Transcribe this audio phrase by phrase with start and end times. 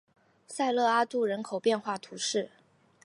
[0.47, 2.49] 萨勒阿杜人口变化图示